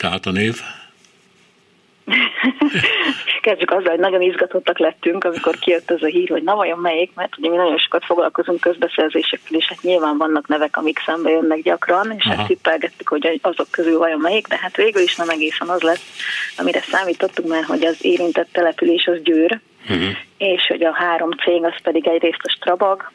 Tehát 0.00 0.26
a 0.26 0.30
név? 0.30 0.60
Kezdjük 3.40 3.70
azzal, 3.70 3.90
hogy 3.90 3.98
nagyon 3.98 4.22
izgatottak 4.22 4.78
lettünk, 4.78 5.24
amikor 5.24 5.58
kijött 5.58 5.90
ez 5.90 6.02
a 6.02 6.06
hír, 6.06 6.28
hogy 6.28 6.42
na 6.42 6.54
vajon 6.54 6.78
melyik, 6.78 7.10
mert 7.14 7.38
ugye 7.38 7.50
mi 7.50 7.56
nagyon 7.56 7.78
sokat 7.78 8.04
foglalkozunk 8.04 8.60
közbeszerzésekkel, 8.60 9.58
és 9.58 9.68
hát 9.68 9.82
nyilván 9.82 10.16
vannak 10.16 10.48
nevek, 10.48 10.76
amik 10.76 10.98
szembe 11.06 11.30
jönnek 11.30 11.62
gyakran, 11.62 12.12
és 12.16 12.24
hát 12.24 12.46
tippelgettük, 12.46 13.08
hogy 13.08 13.40
azok 13.42 13.70
közül 13.70 13.98
vajon 13.98 14.20
melyik, 14.20 14.46
de 14.46 14.58
hát 14.60 14.76
végül 14.76 15.02
is 15.02 15.16
nem 15.16 15.28
egészen 15.28 15.68
az 15.68 15.80
lett, 15.80 16.02
amire 16.56 16.80
számítottunk, 16.80 17.48
mert 17.48 17.66
hogy 17.66 17.84
az 17.84 18.04
érintett 18.04 18.48
település 18.52 19.06
az 19.06 19.22
Győr, 19.22 19.60
uh-huh. 19.82 20.16
és 20.38 20.66
hogy 20.66 20.82
a 20.82 20.94
három 20.94 21.30
cég 21.30 21.64
az 21.64 21.80
pedig 21.82 22.08
egyrészt 22.08 22.42
a 22.42 22.50
Strabag, 22.50 23.10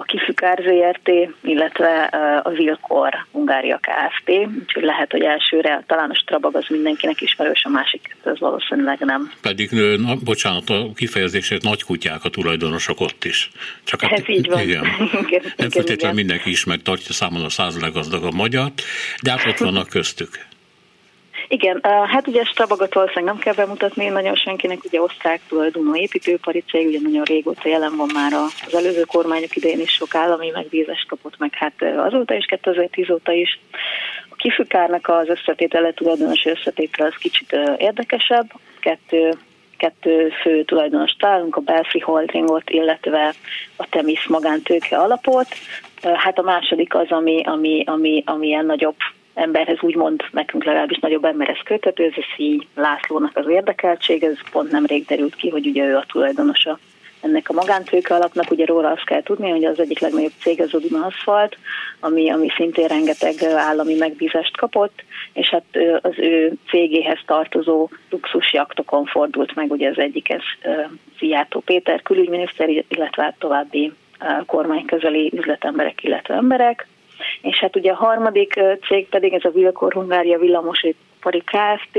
a 0.00 0.02
Kifükár 0.02 0.58
ZRT, 0.62 1.10
illetve 1.42 2.02
a 2.42 2.50
Vilkor 2.50 3.26
Hungária 3.32 3.80
Kft. 3.80 4.30
Úgyhogy 4.60 4.82
lehet, 4.82 5.10
hogy 5.10 5.22
elsőre 5.22 5.84
talán 5.86 6.10
a 6.10 6.14
Strabag 6.14 6.56
az 6.56 6.64
mindenkinek 6.68 7.20
ismerős, 7.20 7.64
a 7.64 7.68
másik 7.68 8.16
az 8.22 8.38
valószínűleg 8.38 8.98
nem. 8.98 9.32
Pedig, 9.42 9.70
na, 9.70 10.14
bocsánat, 10.24 10.70
a 10.70 10.90
kifejezését 10.94 11.62
nagy 11.62 11.82
kutyák 11.82 12.24
a 12.24 12.28
tulajdonosok 12.28 13.00
ott 13.00 13.24
is. 13.24 13.50
Csak 13.84 14.00
hát, 14.00 14.12
Ez 14.12 14.28
így 14.28 14.48
van. 14.48 14.60
Igen. 14.60 14.84
igen, 15.26 15.42
nem 15.56 15.70
feltétlenül 15.70 16.16
mindenki 16.16 16.50
ismer, 16.50 16.78
tartja 16.82 17.12
számon 17.12 17.44
a 17.44 17.48
száz 17.48 17.80
leggazdagabb 17.80 18.34
magyar, 18.34 18.72
de 19.22 19.30
hát 19.30 19.46
ott 19.46 19.58
vannak 19.58 19.88
köztük. 19.88 20.48
Igen, 21.52 21.80
hát 21.82 22.26
ugye 22.26 22.44
Strabagot 22.44 22.94
valószínűleg 22.94 23.34
nem 23.34 23.42
kell 23.42 23.54
bemutatni 23.54 24.08
nagyon 24.08 24.34
senkinek, 24.34 24.84
ugye 24.84 25.00
osztrák 25.00 25.40
tulajdonú 25.48 25.94
építőipari 25.94 26.64
cég, 26.70 26.86
ugye 26.86 26.98
nagyon 27.02 27.24
régóta 27.24 27.68
jelen 27.68 27.96
van 27.96 28.10
már 28.14 28.32
az 28.32 28.74
előző 28.74 29.02
kormányok 29.02 29.56
idején 29.56 29.80
is 29.80 29.90
sok 29.90 30.14
állami 30.14 30.50
megbízást 30.50 31.08
kapott 31.08 31.38
meg, 31.38 31.54
hát 31.54 31.72
azóta 31.96 32.34
is, 32.34 32.44
2010 32.44 33.10
óta 33.10 33.32
is. 33.32 33.60
A 34.28 34.34
kifükárnak 34.34 35.08
az 35.08 35.28
összetétele, 35.28 35.92
tulajdonos 35.92 36.44
összetétele 36.44 37.08
az 37.08 37.20
kicsit 37.20 37.56
érdekesebb, 37.76 38.52
kettő 38.80 39.38
kettő 39.76 40.28
fő 40.42 40.64
tulajdonos 40.64 41.12
találunk, 41.12 41.56
a 41.56 41.60
Belfry 41.60 42.00
Holdingot, 42.00 42.70
illetve 42.70 43.34
a 43.76 43.88
Temis 43.88 44.26
magántőke 44.26 44.96
alapot. 44.96 45.46
Hát 46.02 46.38
a 46.38 46.42
második 46.42 46.94
az, 46.94 47.10
ami, 47.10 47.42
ami, 47.44 47.82
ami, 47.86 48.22
ami 48.26 48.46
ilyen 48.46 48.66
nagyobb 48.66 48.96
emberhez 49.40 49.82
úgymond 49.82 50.22
nekünk 50.30 50.64
legalábbis 50.64 50.98
nagyobb 50.98 51.24
emberhez 51.24 51.60
köthető, 51.64 52.04
ez 52.04 52.12
a 52.16 52.34
Szíj 52.36 52.58
Lászlónak 52.74 53.36
az 53.36 53.48
érdekeltség, 53.48 54.22
ez 54.22 54.36
pont 54.50 54.70
nemrég 54.70 55.04
derült 55.06 55.34
ki, 55.34 55.48
hogy 55.48 55.66
ugye 55.66 55.84
ő 55.84 55.96
a 55.96 56.04
tulajdonosa 56.08 56.78
ennek 57.20 57.48
a 57.48 57.52
magántőke 57.52 58.14
alapnak, 58.14 58.50
ugye 58.50 58.64
róla 58.64 58.90
azt 58.90 59.04
kell 59.04 59.22
tudni, 59.22 59.50
hogy 59.50 59.64
az 59.64 59.80
egyik 59.80 59.98
legnagyobb 59.98 60.32
cég 60.40 60.60
az 60.60 60.74
Odina 60.74 61.06
Asphalt, 61.06 61.56
ami, 62.00 62.30
ami 62.30 62.48
szintén 62.56 62.86
rengeteg 62.86 63.42
állami 63.42 63.94
megbízást 63.94 64.56
kapott, 64.56 65.02
és 65.32 65.48
hát 65.48 65.64
az 66.00 66.14
ő 66.16 66.52
cégéhez 66.68 67.18
tartozó 67.26 67.88
luxusjaktokon 68.10 69.04
fordult 69.04 69.54
meg, 69.54 69.70
ugye 69.70 69.88
az 69.88 69.98
egyik 69.98 70.30
ez 70.30 70.42
Szijjártó 71.18 71.60
Péter 71.60 72.02
külügyminiszter, 72.02 72.68
illetve 72.68 73.22
hát 73.22 73.38
további 73.38 73.92
kormányközeli 74.46 75.32
üzletemberek, 75.34 76.02
illetve 76.02 76.34
emberek. 76.34 76.86
És 77.42 77.58
hát 77.58 77.76
ugye 77.76 77.90
a 77.90 77.96
harmadik 77.96 78.60
cég 78.88 79.08
pedig 79.08 79.32
ez 79.32 79.44
a 79.44 79.50
Vilkor 79.50 79.92
Hungária 79.92 80.38
Villamosipari 80.38 81.42
Kft. 81.44 81.98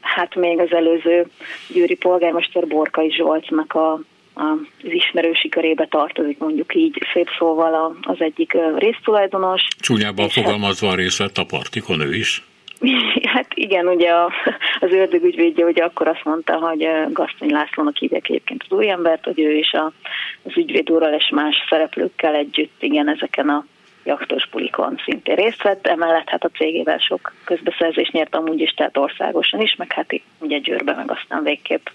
Hát 0.00 0.34
még 0.34 0.58
az 0.58 0.72
előző 0.72 1.26
győri 1.68 1.96
polgármester 1.96 2.66
Borkai 2.66 3.10
Zsolcnak 3.10 3.74
a 3.74 4.00
az 4.38 4.92
ismerősi 4.92 5.48
körébe 5.48 5.86
tartozik, 5.86 6.38
mondjuk 6.38 6.74
így 6.74 7.06
szép 7.12 7.28
szóval 7.38 7.96
az 8.02 8.16
egyik 8.20 8.56
résztulajdonos. 8.76 9.62
Csúnyában 9.80 10.24
hát- 10.24 10.32
fogalmazva 10.32 10.94
részt 10.94 11.18
vett 11.18 11.38
a 11.38 11.44
partikon 11.44 12.00
ő 12.00 12.14
is? 12.14 12.42
Hát 13.34 13.46
igen, 13.54 13.86
ugye 13.86 14.12
az 14.80 14.90
ördög 14.90 15.24
ügyvédje 15.24 15.64
ugye 15.64 15.84
akkor 15.84 16.08
azt 16.08 16.24
mondta, 16.24 16.56
hogy 16.56 16.88
Gasztony 17.12 17.50
Lászlónak 17.50 17.96
hívják 17.96 18.28
egyébként 18.28 18.64
az 18.68 18.76
új 18.76 18.90
embert, 18.90 19.24
hogy 19.24 19.40
ő 19.40 19.56
is 19.56 19.72
a, 19.72 19.92
az 20.42 20.56
ügyvéd 20.56 20.90
úrral 20.90 21.12
és 21.12 21.30
más 21.34 21.56
szereplőkkel 21.68 22.34
együtt 22.34 22.82
igen 22.82 23.08
ezeken 23.08 23.48
a 23.48 23.66
jaktos 24.08 24.48
bulikon 24.48 25.00
szintén 25.04 25.34
részt 25.34 25.62
vett, 25.62 25.86
emellett 25.86 26.28
hát 26.28 26.44
a 26.44 26.50
cégével 26.56 26.98
sok 26.98 27.32
közbeszerzést 27.44 28.12
nyert 28.12 28.34
amúgy 28.34 28.60
is, 28.60 28.70
tehát 28.70 28.96
országosan 28.96 29.60
is, 29.60 29.74
meg 29.76 29.92
hát 29.92 30.20
ugye 30.38 30.58
Győrbe, 30.58 30.94
meg 30.94 31.10
aztán 31.10 31.42
végképp 31.42 31.86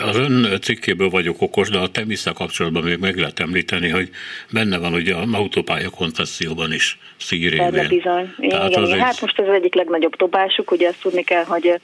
az 0.00 0.16
ön 0.16 0.58
cikkéből 0.60 1.08
vagyok 1.08 1.42
okos, 1.42 1.68
de 1.68 1.78
a 1.78 1.88
temisza 1.88 2.32
kapcsolatban 2.32 2.82
még 2.82 2.98
meg 2.98 3.16
lehet 3.16 3.40
említeni, 3.40 3.88
hogy 3.88 4.10
benne 4.50 4.78
van 4.78 4.94
ugye 4.94 5.14
a 5.14 5.24
autópálya 5.32 5.90
koncesszióban 5.90 6.72
is 6.72 6.98
szírévén. 7.16 7.88
bizony. 7.88 8.34
Igen, 8.38 8.70
igen. 8.70 8.84
Egy... 8.84 9.00
Hát 9.00 9.20
most 9.20 9.38
ez 9.38 9.48
az 9.48 9.54
egyik 9.54 9.74
legnagyobb 9.74 10.16
dobásuk, 10.16 10.70
ugye 10.70 10.88
azt 10.88 11.00
tudni 11.00 11.22
kell, 11.22 11.44
hogy 11.44 11.80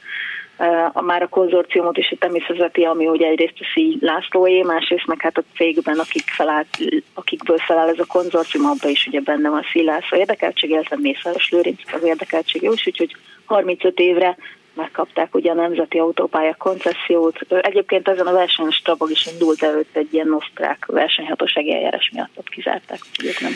a 0.93 1.01
már 1.01 1.23
a 1.23 1.29
konzorciumot 1.29 1.99
is 1.99 2.15
természetesen, 2.19 2.91
ami 2.91 3.07
ugye 3.07 3.27
egyrészt 3.27 3.61
a 3.61 3.65
Szí 3.75 3.99
Lászlóé, 4.01 4.63
másrészt 4.63 5.07
meg 5.07 5.21
hát 5.21 5.39
a 5.39 5.43
cégben, 5.57 5.99
akik 5.99 6.29
felállt, 6.31 6.69
akikből 7.15 7.59
feláll 7.59 7.89
ez 7.89 7.99
a 7.99 8.07
konzorcium, 8.07 8.65
abban 8.65 8.91
is 8.91 9.07
ugye 9.07 9.21
benne 9.21 9.49
van 9.49 9.65
Szí 9.73 9.85
László 9.85 10.19
érdekeltség, 10.19 10.71
illetve 10.71 10.97
Mészáros 11.01 11.51
Lőrinc 11.51 11.93
az 11.93 12.03
érdekeltség 12.05 12.63
is, 12.63 12.87
úgyhogy 12.87 13.17
35 13.45 13.99
évre 13.99 14.37
megkapták 14.75 15.35
ugye 15.35 15.51
a 15.51 15.55
Nemzeti 15.55 15.99
Autópálya 15.99 16.55
koncesziót. 16.55 17.39
Egyébként 17.49 18.09
ezen 18.09 18.27
a 18.27 18.33
versenyen 18.33 18.71
Strabag 18.71 19.11
is 19.11 19.29
indult 19.33 19.63
előtt 19.63 19.97
egy 19.97 20.15
ilyen 20.15 20.33
osztrák 20.33 20.87
versenyhatósági 20.87 21.75
eljárás 21.75 22.11
miatt 22.13 22.31
ott 22.35 22.49
kizárták, 22.49 22.99
hogy 23.17 23.37
nem. 23.41 23.53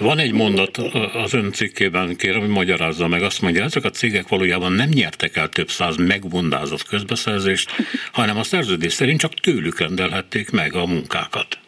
Van 0.00 0.18
egy 0.18 0.32
mondat 0.32 0.76
az 1.14 1.34
ön 1.34 1.52
cikkében, 1.52 2.16
kérem, 2.16 2.40
hogy 2.40 2.48
magyarázza 2.48 3.08
meg, 3.08 3.22
azt 3.22 3.42
mondja, 3.42 3.64
ezek 3.64 3.84
a 3.84 3.90
cégek 3.90 4.28
valójában 4.28 4.72
nem 4.72 4.88
nyertek 4.88 5.36
el 5.36 5.48
több 5.48 5.68
száz 5.68 5.96
megbundázott 5.96 6.82
közbeszerzést, 6.82 7.70
hanem 8.12 8.36
a 8.36 8.42
szerződés 8.42 8.92
szerint 8.92 9.20
csak 9.20 9.34
tőlük 9.34 9.80
rendelhették 9.80 10.50
meg 10.50 10.74
a 10.74 10.86
munkákat. 10.86 11.58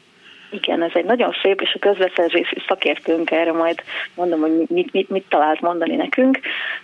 Igen, 0.51 0.83
ez 0.83 0.91
egy 0.95 1.05
nagyon 1.05 1.33
szép, 1.43 1.61
és 1.61 1.75
a 1.75 1.79
közbeszerzési 1.79 2.63
szakértőnk 2.67 3.31
erre 3.31 3.53
majd 3.53 3.83
mondom, 4.15 4.41
hogy 4.41 4.67
mit, 4.69 4.93
mit, 4.93 5.11
mit 5.11 5.25
talált 5.29 5.61
mondani 5.61 5.97
nekünk, 5.97 6.39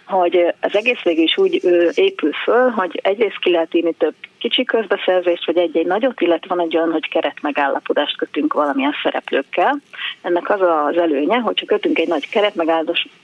hogy 0.06 0.54
az 0.60 0.76
egész 0.76 1.02
végül 1.02 1.22
is 1.22 1.36
úgy 1.36 1.60
épül 1.94 2.32
föl, 2.32 2.70
hogy 2.70 3.00
egyrészt 3.02 3.38
ki 3.38 3.50
lehet 3.50 3.74
írni 3.74 3.92
több 3.92 4.14
kicsi 4.38 4.64
közbeszerzést, 4.64 5.46
vagy 5.46 5.56
egy-egy 5.56 5.86
nagyot, 5.86 6.20
illetve 6.20 6.54
van 6.54 6.64
egy 6.64 6.76
olyan, 6.76 6.92
hogy 6.92 7.08
keret 7.08 7.42
megállapodást 7.42 8.16
kötünk 8.16 8.52
valamilyen 8.52 8.94
szereplőkkel. 9.02 9.78
Ennek 10.22 10.50
az 10.50 10.60
az 10.60 10.96
előnye, 10.96 11.38
hogyha 11.38 11.66
kötünk 11.66 11.98
egy 11.98 12.08
nagy 12.08 12.28
keret 12.28 12.54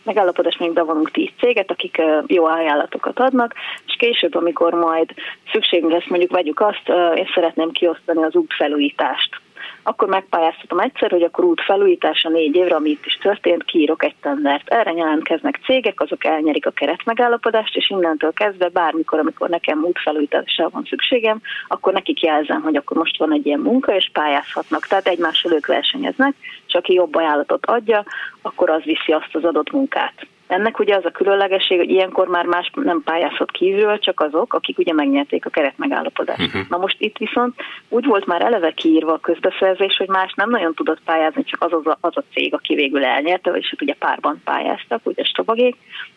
megállapodást, 0.04 0.58
még 0.58 0.72
bevonunk 0.72 1.10
tíz 1.10 1.30
céget, 1.38 1.70
akik 1.70 2.02
jó 2.26 2.44
ajánlatokat 2.44 3.20
adnak, 3.20 3.54
és 3.86 3.94
később, 3.98 4.34
amikor 4.34 4.72
majd 4.72 5.14
szükségünk 5.52 5.92
lesz, 5.92 6.08
mondjuk 6.08 6.30
vegyük 6.30 6.60
azt, 6.60 6.88
én 7.16 7.28
szeretném 7.34 7.70
kiosztani 7.70 8.22
az 8.22 8.34
útfelújítást 8.34 9.40
akkor 9.82 10.08
megpályáztatom 10.08 10.78
egyszer, 10.78 11.10
hogy 11.10 11.22
akkor 11.22 11.44
út 11.44 11.60
felújítása 11.60 12.28
négy 12.28 12.54
évre, 12.54 12.74
ami 12.74 12.90
itt 12.90 13.06
is 13.06 13.14
történt, 13.14 13.64
kiírok 13.64 14.04
egy 14.04 14.14
tendert. 14.20 14.68
Erre 14.68 14.92
jelentkeznek 14.92 15.60
cégek, 15.64 16.00
azok 16.00 16.24
elnyerik 16.24 16.66
a 16.66 16.70
keretmegállapodást, 16.70 17.76
és 17.76 17.90
innentől 17.90 18.32
kezdve 18.32 18.68
bármikor, 18.68 19.18
amikor 19.18 19.48
nekem 19.48 19.84
út 19.84 19.98
felújításra 19.98 20.68
van 20.68 20.84
szükségem, 20.88 21.40
akkor 21.68 21.92
nekik 21.92 22.22
jelzem, 22.22 22.62
hogy 22.62 22.76
akkor 22.76 22.96
most 22.96 23.18
van 23.18 23.32
egy 23.32 23.46
ilyen 23.46 23.60
munka, 23.60 23.94
és 23.94 24.10
pályázhatnak. 24.12 24.86
Tehát 24.86 25.06
egymással 25.06 25.52
ők 25.52 25.66
versenyeznek, 25.66 26.34
és 26.66 26.74
aki 26.74 26.92
jobb 26.92 27.14
ajánlatot 27.14 27.66
adja, 27.66 28.04
akkor 28.42 28.70
az 28.70 28.82
viszi 28.82 29.12
azt 29.12 29.34
az 29.34 29.44
adott 29.44 29.72
munkát. 29.72 30.26
Ennek 30.46 30.78
ugye 30.78 30.96
az 30.96 31.04
a 31.04 31.10
különlegesség, 31.10 31.78
hogy 31.78 31.90
ilyenkor 31.90 32.28
már 32.28 32.44
más 32.44 32.70
nem 32.74 33.02
pályázhat 33.02 33.50
kívül, 33.50 33.98
csak 33.98 34.20
azok, 34.20 34.54
akik 34.54 34.78
ugye 34.78 34.92
megnyerték 34.92 35.46
a 35.46 35.50
keretmegállapodást. 35.50 36.40
Uh-huh. 36.40 36.68
Na 36.68 36.76
most 36.76 36.96
itt 36.98 37.16
viszont 37.16 37.54
úgy 37.88 38.06
volt 38.06 38.26
már 38.26 38.42
eleve 38.42 38.70
kiírva 38.70 39.12
a 39.12 39.18
közbeszerzés, 39.18 39.96
hogy 39.96 40.08
más 40.08 40.32
nem 40.34 40.50
nagyon 40.50 40.74
tudott 40.74 41.00
pályázni, 41.04 41.44
csak 41.44 41.62
az, 41.62 41.72
az, 41.72 41.86
a, 41.86 41.98
az 42.00 42.16
a 42.16 42.22
cég, 42.32 42.54
aki 42.54 42.74
végül 42.74 43.04
elnyerte, 43.04 43.50
és 43.50 43.70
hát 43.70 43.82
ugye 43.82 43.94
párban 43.94 44.40
pályáztak, 44.44 45.00
ugye 45.04 45.24
Strabagék, 45.24 45.76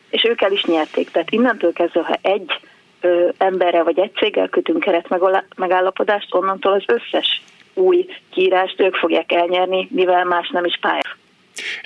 és 0.10 0.24
ők 0.24 0.42
el 0.42 0.52
is 0.52 0.64
nyerték. 0.64 1.12
Tehát 1.12 1.32
innentől 1.32 1.74
kezdve, 1.74 2.02
ha 2.02 2.18
egy 2.22 2.60
ö, 3.02 3.30
emberrel 3.38 3.84
vagy 3.84 4.00
egy 4.00 4.14
céggel 4.16 4.50
kötünk 4.50 4.80
keretmegállapodást, 4.80 6.34
onnantól 6.36 6.74
az 6.74 6.84
összes 6.86 7.42
új 7.74 8.06
kiírást 8.30 8.82
ők 8.82 8.96
fogják 8.96 9.32
elnyerni, 9.32 9.88
mivel 9.92 10.26
más 10.26 10.50
nem 10.50 10.66
is 10.66 10.78
pályáz 10.82 11.16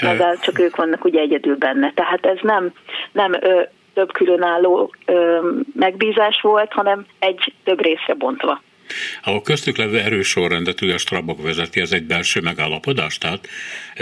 mivel 0.02 0.38
csak 0.38 0.60
ők 0.60 0.76
vannak 0.76 1.06
ugye 1.06 1.20
egyedül 1.20 1.56
benne. 1.56 1.92
Tehát 1.94 2.26
ez 2.26 2.38
nem, 2.42 2.74
nem 3.12 3.40
több 3.94 4.12
különálló 4.12 4.94
megbízás 5.76 6.42
volt, 6.42 6.74
hanem 6.74 7.06
egy 7.20 7.54
több 7.64 7.82
részre 7.82 8.14
bontva. 8.14 8.62
A 9.24 9.42
köztük 9.42 9.78
levő 9.78 10.00
erős 10.00 10.28
sorrendet 10.28 10.82
ugye 10.82 10.94
a 10.94 10.98
Strabag 10.98 11.42
vezeti, 11.42 11.82
ez 11.82 11.92
egy 11.92 12.04
belső 12.04 12.42
megállapodás, 12.42 13.18
tehát 13.18 13.48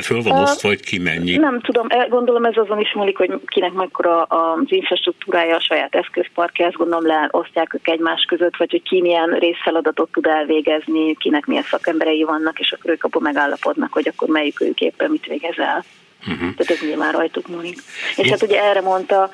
föl 0.01 0.21
van 0.21 0.41
osztva, 0.41 0.67
hogy 0.67 0.81
ki 0.81 0.99
mennyi. 0.99 1.35
Nem 1.35 1.61
tudom, 1.61 1.85
e, 1.89 2.07
gondolom 2.09 2.43
ez 2.43 2.57
azon 2.57 2.79
is 2.79 2.93
múlik, 2.93 3.17
hogy 3.17 3.31
kinek 3.45 3.73
mekkora 3.73 4.21
az 4.23 4.65
infrastruktúrája, 4.65 5.55
a 5.55 5.59
saját 5.61 5.95
eszközparkja, 5.95 6.65
ezt 6.65 6.75
gondolom 6.75 7.05
leosztják 7.05 7.73
ők 7.73 7.87
egymás 7.87 8.25
között, 8.27 8.57
vagy 8.57 8.71
hogy 8.71 8.83
ki 8.83 9.01
milyen 9.01 9.29
részfeladatot 9.29 10.11
tud 10.11 10.25
elvégezni, 10.25 11.15
kinek 11.15 11.45
milyen 11.45 11.63
szakemberei 11.63 12.23
vannak, 12.23 12.59
és 12.59 12.71
akkor 12.71 12.91
ők 12.91 13.03
abban 13.03 13.21
megállapodnak, 13.21 13.93
hogy 13.93 14.07
akkor 14.07 14.27
melyik 14.27 14.61
ők 14.61 14.81
éppen 14.81 15.11
mit 15.11 15.25
végez 15.25 15.57
el. 15.57 15.85
Uh-huh. 16.27 16.55
Tehát 16.55 16.69
ez 16.69 16.81
nyilván 16.81 17.11
rajtuk 17.11 17.47
múlik. 17.47 17.77
És 18.15 18.29
hát 18.29 18.41
ugye 18.41 18.63
erre 18.63 18.81
mondta 18.81 19.29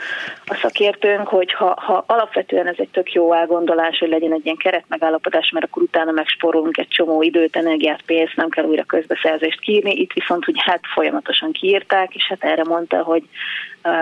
a 0.46 0.56
szakértőnk, 0.62 1.28
hogy 1.28 1.54
ha, 1.54 1.74
ha 1.82 2.04
alapvetően 2.08 2.68
ez 2.68 2.76
egy 2.78 2.90
tök 2.90 3.14
jó 3.14 3.34
elgondolás, 3.34 4.00
hogy 4.00 4.10
legyen 4.10 4.34
egy 4.34 4.46
ilyen 4.46 4.58
keretmegállapodás, 4.58 5.50
mert 5.50 5.66
akkor 5.66 5.84
utána 5.84 6.12
megsporolunk 6.12 6.78
egy 6.78 6.88
csomó 6.88 7.22
időt, 7.22 7.56
energiát, 7.56 8.02
pénzt, 8.02 8.36
nem 8.36 8.50
kell 8.50 8.66
újra 8.66 8.84
közbeszerzést 8.84 9.60
kiírni. 9.60 9.92
Itt 9.92 10.14
viszont, 10.14 10.46
hogy 10.46 10.56
hát 10.58 10.82
folyamatosan 10.94 11.52
kiírták, 11.52 12.16
és 12.16 12.28
hát 12.28 12.44
erre 12.44 12.64
mondta, 12.64 13.02
hogy 13.02 13.24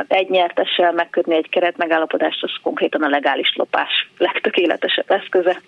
egy 0.08 0.30
nyertessel 0.30 0.92
megkötni 0.92 1.36
egy 1.36 1.50
keretmegállapodást, 1.50 2.44
az 2.44 2.52
konkrétan 2.64 3.04
a 3.04 3.10
legális 3.10 3.54
lopás 3.56 4.10
legtökéletesebb 4.18 5.12
eszköze. 5.12 5.62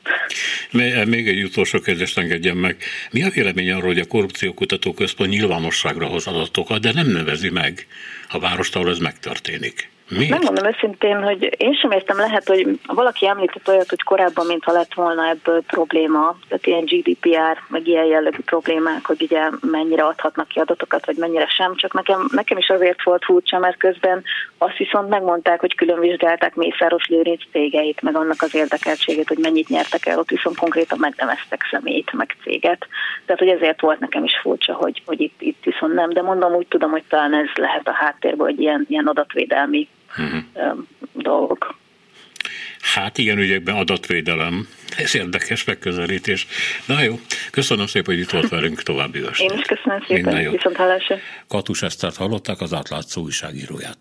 Még 1.06 1.28
egy 1.28 1.44
utolsó 1.44 1.80
kérdést 1.80 2.18
engedjen 2.18 2.58
meg. 2.58 2.78
Mi 3.12 3.24
a 3.24 3.30
vélemény 3.30 3.72
arról, 3.72 3.88
hogy 3.88 4.00
a 4.00 4.08
Korrupciókutató 4.08 4.94
Központ 4.94 5.30
nyilvánosságra 5.30 6.06
hoz 6.06 6.28
adatokat, 6.28 6.82
de 6.82 6.92
nem 6.94 7.08
nevezi 7.08 7.50
meg 7.50 7.88
a 8.30 8.40
várost, 8.40 8.76
ahol 8.76 8.90
ez 8.90 9.00
megtörténik? 9.00 9.92
Miért? 10.10 10.30
Nem 10.30 10.42
mondom 10.44 10.66
őszintén, 10.66 11.24
hogy 11.24 11.56
én 11.58 11.74
sem 11.74 11.92
értem, 11.92 12.18
lehet, 12.18 12.48
hogy 12.48 12.80
valaki 12.88 13.28
említett 13.28 13.68
olyat, 13.68 13.90
hogy 13.90 14.04
korábban, 14.04 14.46
mintha 14.46 14.72
lett 14.72 14.94
volna 14.94 15.28
ebből 15.28 15.62
probléma, 15.62 16.36
tehát 16.48 16.68
ilyen 16.68 16.86
GDPR, 16.86 17.58
meg 17.68 17.88
ilyen 17.88 18.06
jellegű 18.06 18.42
problémák, 18.46 19.06
hogy 19.06 19.22
ugye 19.22 19.50
mennyire 19.62 20.04
adhatnak 20.04 20.48
ki 20.48 20.60
adatokat, 20.60 21.06
vagy 21.06 21.18
mennyire 21.18 21.48
sem, 21.48 21.76
csak 21.76 21.94
nekem, 21.94 22.28
nekem 22.32 22.58
is 22.58 22.70
azért 22.70 23.04
volt 23.04 23.24
furcsa, 23.24 23.60
mert 23.60 23.78
közben 23.78 24.24
azt 24.58 24.78
viszont 24.78 25.10
megmondták, 25.10 25.60
hogy 25.60 25.76
külön 25.76 26.00
vizsgálták 26.00 26.56
Mészáros 26.56 27.08
Lőrinc 27.08 27.42
cégeit, 27.52 28.02
meg 28.02 28.16
annak 28.16 28.42
az 28.42 28.56
érdekeltségét, 28.56 29.28
hogy 29.28 29.40
mennyit 29.42 29.70
nyertek 29.70 30.06
el, 30.06 30.20
ott 30.20 30.30
viszont 30.30 30.58
konkrétan 30.58 31.00
megneveztek 31.00 31.68
személyt, 31.72 32.14
meg 32.14 32.36
céget. 32.44 32.88
Tehát, 33.26 33.42
hogy 33.42 33.50
ezért 33.50 33.82
volt 33.82 34.00
nekem 34.00 34.24
is 34.24 34.40
furcsa, 34.42 34.74
hogy, 34.74 35.02
hogy 35.06 35.22
itt, 35.22 35.42
itt 35.42 35.64
viszont 35.64 35.94
nem, 35.94 36.10
de 36.10 36.22
mondom, 36.22 36.54
úgy 36.54 36.68
tudom, 36.68 36.92
hogy 36.92 37.04
talán 37.10 37.34
ez 37.34 37.48
lehet 37.56 37.88
a 37.88 37.94
háttérben, 37.94 38.46
hogy 38.46 38.60
ilyen, 38.60 38.86
ilyen 38.90 39.08
adatvédelmi 39.08 39.88
uh-huh. 40.18 40.44
dolgok. 41.14 41.76
Hát 42.82 43.18
ilyen 43.18 43.38
ügyekben 43.38 43.76
adatvédelem, 43.76 44.68
ez 44.98 45.16
érdekes 45.16 45.64
megközelítés. 45.64 46.48
Na 46.86 47.02
jó, 47.02 47.20
köszönöm 47.52 47.88
szépen, 47.88 48.14
hogy 48.14 48.24
itt 48.24 48.30
volt 48.30 48.50
velünk 48.50 48.82
további 48.82 49.20
Én 49.20 49.58
is 49.58 49.66
köszönöm 49.66 50.04
szépen, 50.08 50.52
viszont 50.52 50.76
hallásra. 50.76 51.18
Katus 51.48 51.82
Esztert 51.82 52.16
hallották, 52.16 52.62
az 52.62 52.74
átlátszó 52.74 53.22
újságíróját. 53.22 53.98